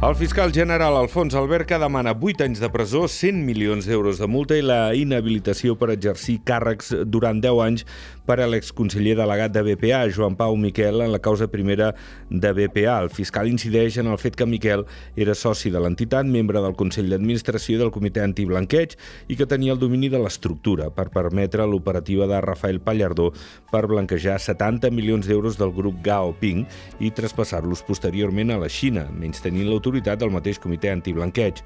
[0.00, 4.54] El fiscal general Alfons Alberca demana 8 anys de presó, 100 milions d'euros de multa
[4.54, 7.82] i la inhabilitació per exercir càrrecs durant 10 anys
[8.28, 11.88] per a l'exconseller delegat de BPA, Joan Pau Miquel, en la causa primera
[12.30, 12.94] de BPA.
[13.02, 14.84] El fiscal incideix en el fet que Miquel
[15.16, 18.94] era soci de l'entitat, membre del Consell d'Administració del Comitè Antiblanqueig
[19.26, 23.32] i que tenia el domini de l'estructura per permetre l'operativa de Rafael Pallardó
[23.72, 26.68] per blanquejar 70 milions d'euros del grup Gao Ping
[27.02, 31.62] i traspassar-los posteriorment a la Xina, menys tenint l'autoritat autoritat del mateix comitè antiblanqueig.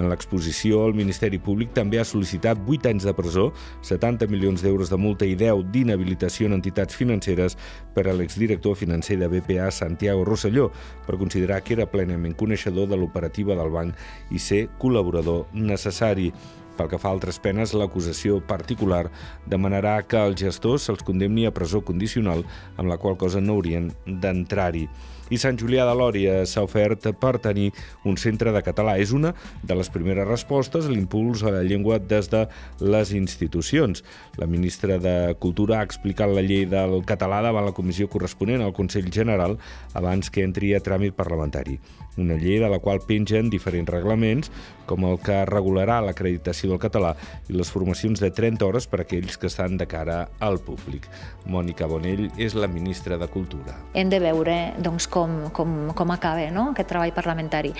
[0.00, 3.46] En l'exposició, el Ministeri Públic també ha sol·licitat 8 anys de presó,
[3.86, 7.56] 70 milions d'euros de multa i 10 d'inhabilitació en entitats financeres
[7.94, 10.70] per a l'exdirector financer de BPA, Santiago Rosselló,
[11.06, 16.32] per considerar que era plenament coneixedor de l'operativa del banc i ser col·laborador necessari.
[16.76, 19.06] Pel que fa a altres penes, l'acusació particular
[19.48, 22.44] demanarà que els gestors se'ls condemni a presó condicional,
[22.76, 24.86] amb la qual cosa no haurien d'entrar-hi
[25.26, 27.72] i Sant Julià de Lòria s'ha ofert per tenir
[28.06, 28.96] un centre de català.
[29.02, 29.32] És una
[29.66, 32.44] de les primeres respostes a l'impuls a la llengua des de
[32.80, 34.04] les institucions.
[34.38, 38.74] La ministra de Cultura ha explicat la llei del català davant la comissió corresponent al
[38.76, 39.56] Consell General
[39.94, 41.80] abans que entri a tràmit parlamentari.
[42.16, 44.50] Una llei de la qual pengen diferents reglaments,
[44.86, 47.14] com el que regularà l'acreditació del català
[47.48, 51.08] i les formacions de 30 hores per a aquells que estan de cara al públic.
[51.46, 53.76] Mònica Bonell és la ministra de Cultura.
[53.94, 56.70] Hem de veure doncs, com, com, com acaba no?
[56.72, 57.72] aquest treball parlamentari.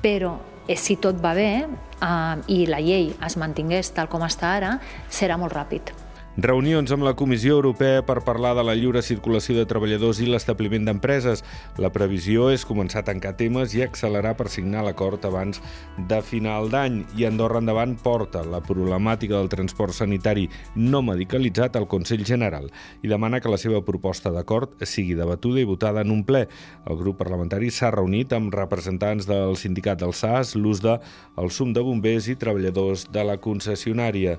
[0.00, 0.36] Però
[0.66, 4.76] eh, si tot va bé eh, i la llei es mantingués tal com està ara,
[5.10, 5.94] serà molt ràpid.
[6.38, 10.84] Reunions amb la Comissió Europea per parlar de la lliure circulació de treballadors i l'establiment
[10.86, 11.42] d'empreses.
[11.82, 15.58] La previsió és començar a tancar temes i accelerar per signar l'acord abans
[15.98, 17.00] de final d'any.
[17.18, 22.70] I Andorra Endavant porta la problemàtica del transport sanitari no medicalitzat al Consell General
[23.02, 26.46] i demana que la seva proposta d'acord sigui debatuda i votada en un ple.
[26.86, 31.00] El grup parlamentari s'ha reunit amb representants del sindicat del SAS, l'ús de
[31.42, 34.38] el sum de bombers i treballadors de la concessionària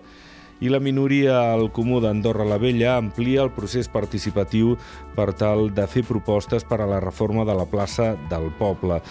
[0.62, 4.76] i la minoria al Comú d'Andorra la Vella amplia el procés participatiu
[5.16, 9.02] per tal de fer propostes per a la reforma de la plaça del poble.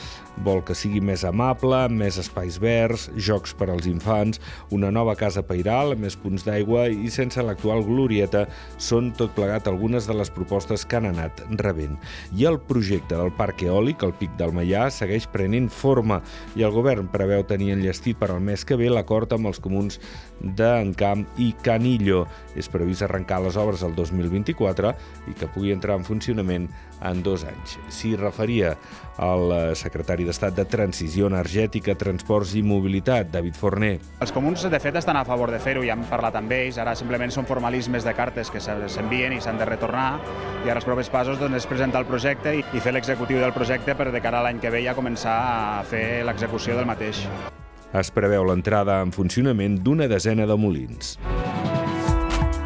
[0.41, 4.41] Vol que sigui més amable, més espais verds, jocs per als infants,
[4.73, 8.47] una nova casa pairal, més punts d'aigua i sense l'actual glorieta
[8.79, 11.99] són tot plegat algunes de les propostes que han anat rebent.
[12.39, 16.23] I el projecte del parc eòlic, el Pic del Maià, segueix prenent forma
[16.57, 19.99] i el govern preveu tenir enllestit per al mes que ve l'acord amb els comuns
[20.41, 22.27] d'Encamp i Canillo.
[22.59, 24.95] És previst arrencar les obres el 2024
[25.31, 26.69] i que pugui entrar en funcionament
[27.07, 27.79] en dos anys.
[27.89, 28.75] S'hi referia
[29.21, 33.93] el eh, secretari d'Estat de Transició Energètica, Transports i Mobilitat, David Forner.
[34.21, 36.95] Els comuns, de fet, estan a favor de fer-ho, ja hem parlat amb ells, ara
[36.99, 40.11] simplement són formalismes de cartes que s'envien i s'han de retornar,
[40.65, 43.57] i ara els propers passos doncs, és presentar el projecte i, i fer l'executiu del
[43.57, 45.39] projecte per de cara a l'any que ve ja començar
[45.81, 47.25] a fer l'execució del mateix.
[47.91, 51.17] Es preveu l'entrada en funcionament d'una desena de molins.